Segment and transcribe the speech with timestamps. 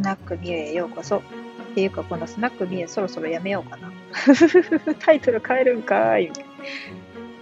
[0.00, 1.18] スナックミュへようこそ。
[1.18, 1.20] っ
[1.74, 3.92] ていうか、このスナックミューそろそろやめようかな。
[4.98, 6.32] タイトル変えるんかい。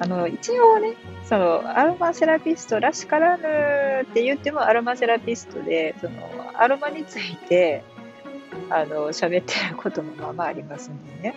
[0.00, 0.94] あの、一応ね、
[1.24, 3.44] その、アロマセラピストらしからぬ
[4.02, 7.84] って言ってもアロマセラピストで、その、アロマについて、
[8.68, 11.36] あの、喋ってることもまあまあありますんでね。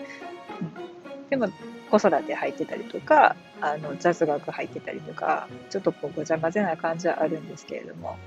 [1.29, 1.47] でも、
[1.91, 8.17] 子育て入ってたりとか、あの、雑学入ってたりとか、ちょっとこう、ごちゃ混ぜな感じはあるんですけれども、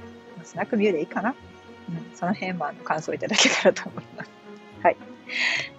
[0.45, 1.35] スナックミューでいいかな。
[1.89, 4.31] うん、その辺もあの感想いただけたらと思います。
[4.83, 4.97] はい。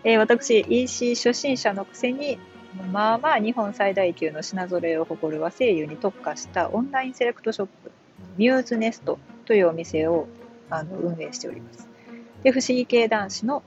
[0.03, 2.39] えー、私、EC 初心者のくせに、
[2.91, 7.91] まあまあ日本最大級の品揃えを誇る和製油に特化したオンラインセレクトショップ、
[8.37, 10.27] ミューズネストというお店を
[10.69, 11.87] あの運営しております。
[12.43, 13.63] で、不思議系男子の、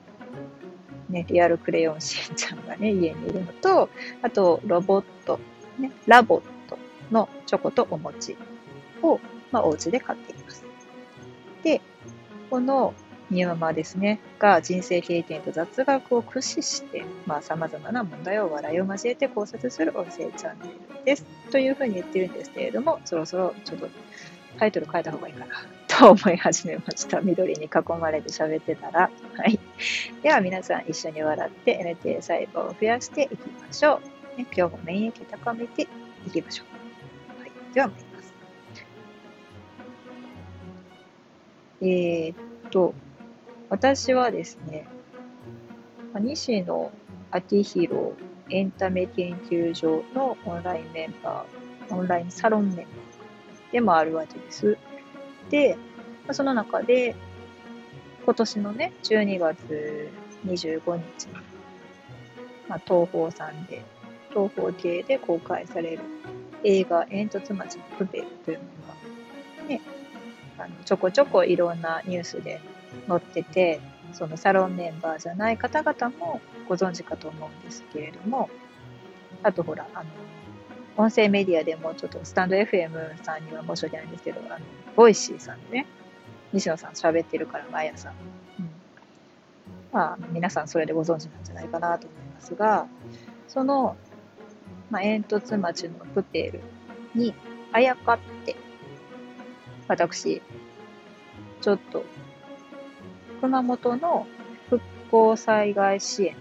[1.08, 3.88] ね、リアルクレヨンしんちゃんがね、 家にいるのと、
[4.22, 5.40] あと、ロボット、
[5.78, 6.78] ね、ラボット
[7.10, 8.36] のチョコとお餅
[9.02, 9.18] を、
[9.50, 10.64] まあ、お家で買っています。
[11.62, 11.80] で、
[12.50, 12.94] この
[13.30, 21.24] ニューマですね、が人生経験と雑学を駆使して、まあ、様々な問題を笑いを交えて考察する音声チャンネルです。
[21.52, 23.88] というふうに言ってるんですけれども、そろそろちょっと
[24.58, 25.54] タイトル変えた方がいいかな
[25.86, 27.20] と思い始めました。
[27.20, 27.68] 緑に囲
[28.00, 29.10] まれて喋ってたら。
[29.36, 29.60] はい。
[30.22, 34.00] では皆さん一緒に笑って NT 細胞を増やしていきましょ
[34.34, 34.38] う。
[34.38, 35.86] ね、今日も免疫高めて
[36.26, 37.40] いきましょう。
[37.40, 37.52] はい。
[37.74, 37.90] では
[41.82, 42.94] えー、っと、
[43.68, 44.86] 私はですね、
[46.18, 46.92] 西野
[47.30, 48.12] 昭弘
[48.50, 54.76] エンタメ研究所のオンラインメンバー、オンラインサロンメンバーでもあるわけです。
[55.50, 55.76] で、
[56.32, 57.14] その中で、
[58.24, 60.10] 今年のね、12月
[60.46, 61.32] 25日に、
[62.68, 63.82] まあ、東宝さんで、
[64.30, 66.00] 東宝系で公開される
[66.64, 69.80] 映画、えんとつ町のプペルというものが、ね、
[70.60, 72.60] あのちょこちょこいろんなニュースで
[73.08, 73.80] 載ってて、
[74.12, 78.50] そのサロンメンバーじゃない方々もご存知かと思うんですけれども、
[79.42, 80.10] あとほら、あの、
[80.96, 84.64] 音声メディアでもちょっとスタンド FM さんには申し訳ないんですけど、あの、
[84.96, 85.86] Voicy さんでね、
[86.52, 88.10] 西野さん喋ってるから毎朝。
[88.58, 88.70] うん、
[89.92, 92.86] まあ、皆さんそれでご存知なんじゃないかなと思いますが、
[93.48, 93.96] その、
[94.90, 96.60] まあ、煙突町のプペル
[97.14, 97.34] に
[97.72, 98.56] あやかって、
[99.88, 100.42] 私、
[101.60, 102.04] ちょっと
[103.40, 104.26] 熊本の
[104.68, 106.36] 復興災害支援。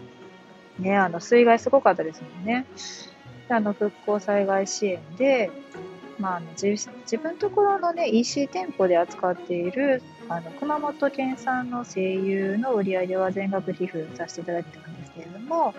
[0.80, 2.66] ね、あの、水害すごかったですもんね。
[3.50, 5.52] あの、復興災害支援で、
[6.20, 6.68] まあ、あの自
[7.04, 15.74] 自分ところのね、EC 店舗で扱っている、あの、熊本県産の声優の売り上げは全額寄付させていただいてたんですけれども、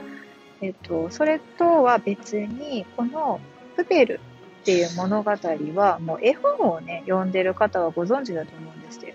[0.63, 3.41] えっと、それとは別に、この
[3.77, 4.21] プペル
[4.63, 9.10] っていう物語は、もう絵本をね、読んでる方はご存知だと思うんですけ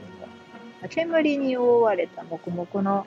[0.89, 3.05] 煙に覆われた黙々の、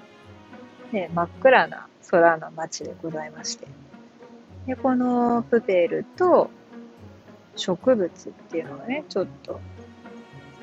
[0.92, 3.66] ね、真っ暗な空の街でございまして。
[4.66, 6.50] で、このプペルと
[7.56, 9.60] 植物っていうのがね、ちょっと、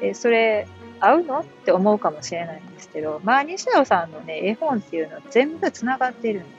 [0.02, 0.68] え、それ
[1.00, 6.56] 合うのって思うかもしれないんですけど、まあ、西野さんのね、絵本っていうのは全部繋がってるんです。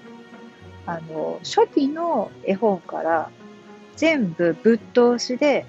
[0.86, 3.30] あの、初期の絵本から
[3.96, 5.66] 全部ぶっ通しで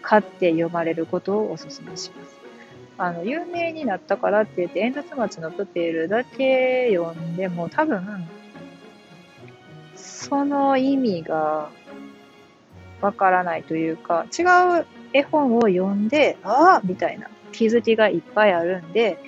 [0.00, 2.33] 買って読まれることをお勧めします。
[2.96, 8.26] あの、有名になったからって言って、煙突町のプペルだけ読んでも多分、
[9.96, 11.70] その意味が
[13.00, 14.42] わからないというか、違
[14.80, 19.18] う絵本を読んで、ああみたいな気づきがいっぱいあるんで、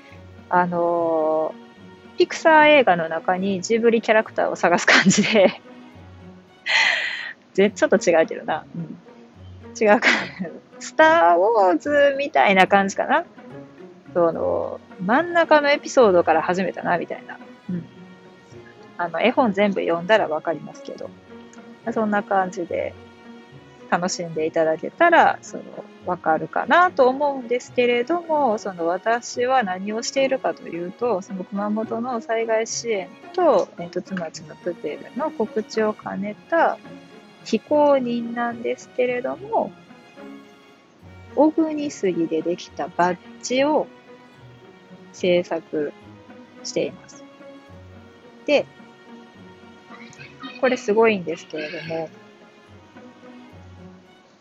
[0.49, 5.61] あのー、ピクサー映画の中にジブリキャラクターを探す感じで
[7.75, 8.65] ちょっと違うけどな。
[8.75, 8.99] うん、
[9.79, 10.09] 違うか。
[10.79, 13.25] スター・ウォーズみたいな感じかな。
[14.17, 17.39] その、真ん中のエピソードから始めたな、みたいな。
[17.69, 17.85] うん。
[18.97, 21.11] あの、絵本全部読んだらわかりますけど、
[21.93, 22.95] そんな感じで
[23.91, 25.65] 楽しんでいただけたら、その、
[26.07, 36.79] わかるかなと思うんですけれども、その私は何をしているかというと、その熊本の災害支援と、煙突町のプテルの告知を兼ねた
[37.45, 39.73] 非公認なんですけれども、
[41.35, 43.87] 小国杉でできたバッジを
[45.17, 45.93] 制作
[46.63, 47.25] しています。
[48.45, 48.67] で、
[50.61, 52.11] これすごいんですけれども、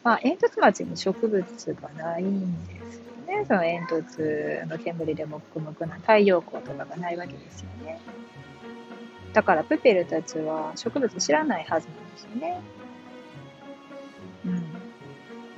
[0.04, 3.45] まあ、煙突町に植物がないんですよね。
[3.48, 8.00] その煙突の煙でもくもくな太陽光とかがないわけですよね。
[9.33, 12.62] だからプペルたちは植物知らないはずなんですよね。
[14.45, 14.63] うん。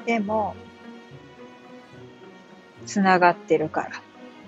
[0.05, 0.55] でも、
[2.85, 4.06] つながってるから。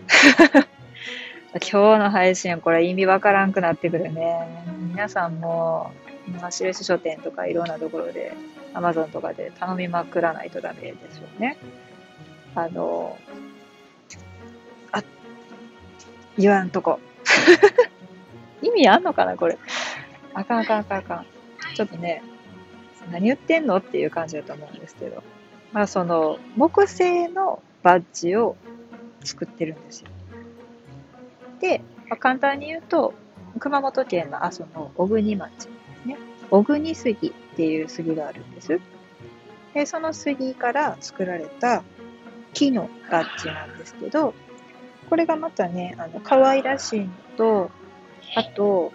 [1.54, 4.48] 今日の配信、これ意味わからんくなってくるね。
[4.92, 5.92] 皆さんも、
[6.40, 8.34] まあ、印書店とかいろんなところで、
[8.74, 11.58] アマゾンとかで頼みまくらないとダメですよね。
[12.56, 13.18] あの、
[14.92, 15.04] あ、
[16.38, 17.00] 言わんとこ。
[18.62, 19.58] 意味あんのかなこれ。
[20.34, 21.26] あかんあかんあかんあかん。
[21.76, 22.22] ちょっとね、
[23.12, 25.24] 何言ってんのっていう感じだと思うんですけど。
[25.72, 28.56] まあその、木製のバッジを
[29.24, 30.08] 作ってるんですよ。
[31.60, 33.14] で、まあ、簡単に言うと、
[33.60, 35.72] 熊本県の阿蘇の小国町で
[36.04, 36.18] すね。
[36.50, 38.80] 小国杉っていう杉があるんです。
[39.74, 41.84] で、その杉から作られた
[42.54, 44.34] 木のバッジなんですけど、
[45.10, 47.72] これがまたね、あの、可愛らしいのと、
[48.36, 48.92] あと、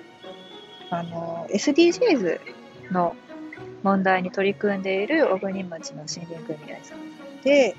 [0.90, 2.40] あの、SDGs
[2.92, 3.16] の
[3.82, 7.76] 問題に取り組んでいる小国町の森林組合さんで、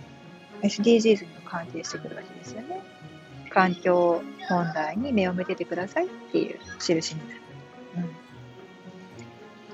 [0.66, 2.82] SDGs にも関係してくるわけですよね。
[3.50, 7.42] 環境問題に目を向けてくださいっていう印になる。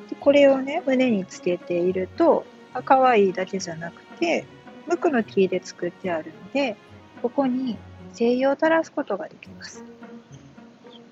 [0.09, 2.45] でこれをね、胸につけていると、
[2.85, 4.45] 可愛いだけじゃなくて、
[4.87, 6.75] 無垢の木で作ってあるので、
[7.21, 7.77] ここに
[8.13, 9.83] 精油を垂らすことができます。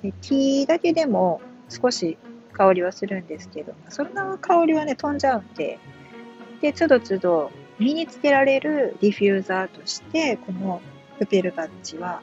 [0.03, 2.17] で木だけでも少し
[2.53, 5.79] 香りはするんですけど、そんな香りはね、飛んじゃうんで、
[6.61, 10.81] で、つどつど身につけられるディフューザーとして、この
[11.17, 12.21] プペルバッジは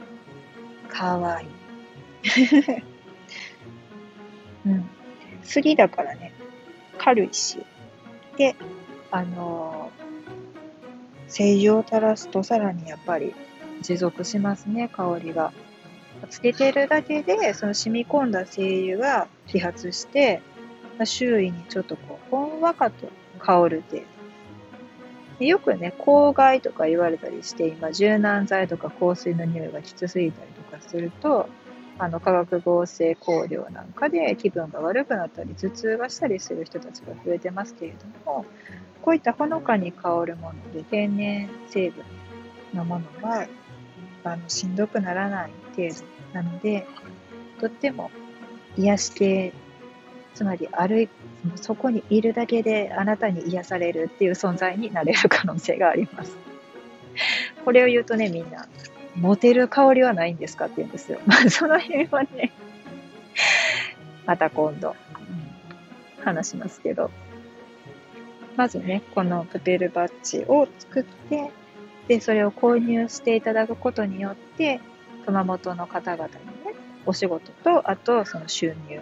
[0.89, 1.49] かわいい。
[4.67, 4.89] うん。
[5.43, 6.33] 杉だからね、
[6.99, 7.59] 軽いし。
[8.37, 8.55] で、
[9.11, 13.35] あのー、精油を垂らすとさらにやっぱり
[13.81, 15.53] 持続しますね、香りが。
[16.31, 20.41] つけてるだけで、その染み込んだ精油が揮発して、
[20.99, 23.09] まあ、周囲にちょっとこう、ほんわかと
[23.39, 24.16] 香る程度。
[25.45, 31.49] よくね、公害とか言われたりして、今、柔軟剤とか香水の匂いがきつすぎたりとかすると、
[31.99, 38.45] あの化学合成香料なんかで気分が悪くなったり、頭痛がしたりする人たちが増えてますけれども、
[39.03, 42.05] こういったほのかに香るもので天然成分
[42.75, 43.47] のものは、
[44.25, 45.95] あのしんどくならない程度
[46.35, 46.87] なので、
[47.61, 48.11] とっても
[48.77, 49.53] 癒し系
[50.37, 51.09] つまり歩い
[51.55, 56.37] そこにいるだけであなたに癒されるっていう存在になれる可能性があります。
[57.65, 58.69] これを言うとね、みんな、
[59.15, 61.21] モテる香りはないんですかって言うんですよ。
[61.25, 62.53] まあ、その辺はね、
[64.27, 64.95] また今度、
[66.23, 67.11] 話しますけど。
[68.57, 71.51] まずね、このプペルバッジを作って、
[72.09, 74.81] で、それを購入していただくことによって、
[75.25, 76.33] 熊本の方々に
[76.65, 76.75] ね、
[77.07, 79.01] お仕事と、あとその収入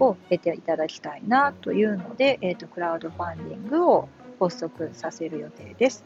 [0.00, 4.08] を得ていただきたいなというので、えーと、クラウドファンディングを
[4.40, 6.04] 発足させる予定です。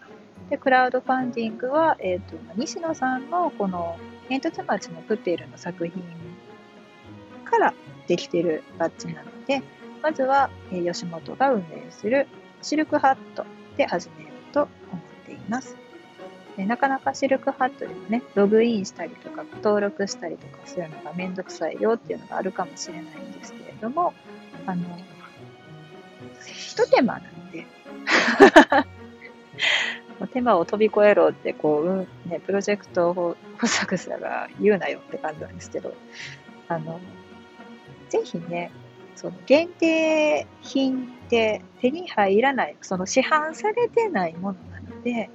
[0.51, 3.97] でクラウドファンディングは、えーと、西野さんのこの
[4.29, 6.03] 煙突町のプペルの作品
[7.45, 7.75] から
[8.07, 9.63] できているバッジなので、
[10.03, 12.29] まずは、えー、吉本が運営する
[12.63, 13.45] シルクハット
[13.77, 15.86] で始めようと思っています。
[16.65, 24.15] なかなかシルクハットでもね、ログインしたりとか、登録したりとかするのがめんどくさいよっていうのがあるかもしれないんですけれども、
[24.65, 24.85] あの、
[26.47, 27.67] ひと手間なんで、
[30.33, 35.95] 手間を飛び越えろって、こう、うんね、プロジェクトを発足したら言うなよって感じなんですけど、
[36.69, 37.01] あの、
[38.09, 38.71] ぜひね、
[39.15, 45.31] その限定品って手に入らない、その市販されてないものなので、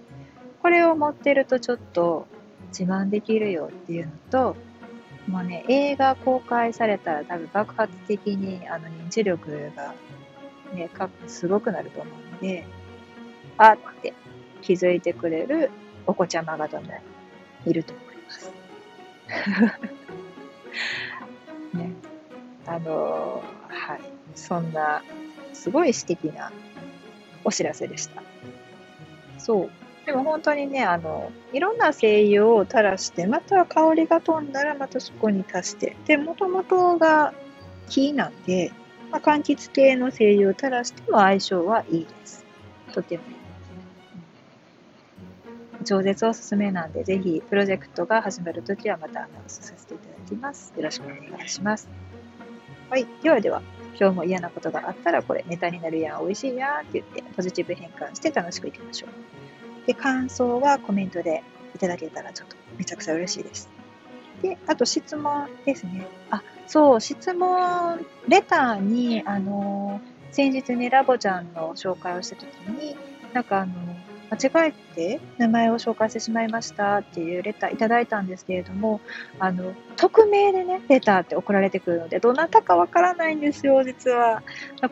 [0.62, 2.27] これを持ってるとちょっと
[2.68, 4.56] 自慢できるよっていうのと、
[5.27, 9.94] もうね、映画公開されたら多分爆発的にあの認知力が
[10.74, 10.89] ね、
[11.27, 12.65] すごくなると思うんで、
[13.58, 14.13] あって
[14.62, 15.72] 気づいてくれる
[16.08, 16.91] お子ちゃま方も
[17.65, 18.51] いると思います。
[21.77, 21.91] ね、
[22.65, 24.01] あのはい、
[24.36, 25.03] そんな
[25.53, 26.51] すごい素敵な
[27.44, 28.22] お知らせでした。
[29.38, 29.81] そう。
[30.05, 37.34] でも本当にね、あの、いろんな精油を垂らして、また香りが飛んだらまたそこに足して、で、もともとが
[37.88, 38.72] 木なんで、
[39.12, 42.46] まあ、柑橘系の精油を垂らしても相性はいいです。
[42.93, 43.41] とてもいいです。
[45.86, 50.74] 超絶おすすめなんで、ぜひプロジェクトが始まるときはまたアナウンスさせていただきます。
[50.75, 51.88] よろしくお願いします。
[52.89, 53.05] はい。
[53.22, 53.62] ではでは、
[54.00, 59.10] 今日も嫌なことがあったらこれネタになるやん、美味しいやんって言ってポジティブ変換して楽しくいきましょう。
[59.86, 61.44] で、感想はコメントで
[61.76, 63.70] いただけたらちょっとめちゃくちゃ嬉しいです。
[64.42, 66.08] で、あと質問ですね。
[66.30, 72.96] あ、そう、質問、レターに、あの、先日ね、ラボちゃんの紹介をしたときに、
[73.34, 73.74] なんかあの、
[74.32, 79.02] 間違えて名前を紹介してしまいましたっていうレターいただいたんですけれども、
[79.40, 84.42] あの、匿名でね、レターって送られてくるので、どなたかわからないんですよ、実は。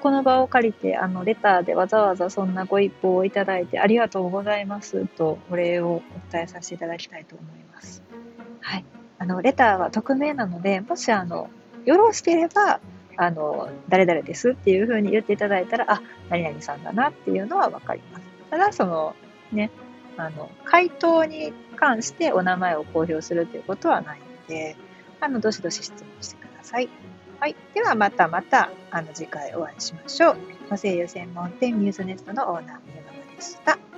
[0.02, 8.04] この場を借りて、あの、レターでわざわざそんなご一報をいただいてありがとうございますと、お礼をお伝えさせていただきたいと思います。
[8.60, 8.86] はい。
[9.20, 11.50] あの、レターは匿名なので、もしあの、
[11.86, 12.82] よろしければ、
[13.16, 18.26] あの、誰々ですっていうふうに言っていただいたら、あ、何々さんだなっていうのはわかります。
[18.50, 19.16] ただ、その、
[19.52, 19.72] ね、
[20.18, 24.76] あの、回答に関してお名前を公表するということはないので、
[25.20, 26.90] あの、どしどし質問してください。
[27.40, 27.56] はい。
[27.74, 30.38] では、またまた、あの、次回お会いしましょう。
[30.70, 33.89] 和製油専門店ミューズネストのオーナー、宮川でした。